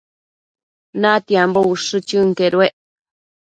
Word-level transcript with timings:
Natiambo 1.01 1.59
ushë 1.75 2.03
chënquedued 2.09 2.73